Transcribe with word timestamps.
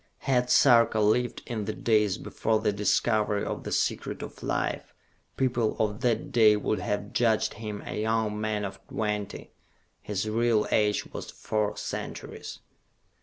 Had 0.25 0.49
Sarka 0.49 0.99
lived 0.99 1.43
in 1.45 1.65
the 1.65 1.73
days 1.75 2.17
before 2.17 2.59
the 2.59 2.71
discovery 2.73 3.45
of 3.45 3.63
the 3.63 3.71
Secret 3.71 4.23
of 4.23 4.41
Life, 4.41 4.95
people 5.37 5.77
of 5.77 6.01
that 6.01 6.31
day 6.31 6.55
would 6.55 6.79
have 6.79 7.13
judged 7.13 7.53
him 7.53 7.83
a 7.85 8.01
young 8.01 8.41
man 8.41 8.65
of 8.65 8.79
twenty. 8.87 9.51
His 10.01 10.27
real 10.27 10.67
age 10.71 11.05
was 11.13 11.29
four 11.29 11.77
centuries. 11.77 12.61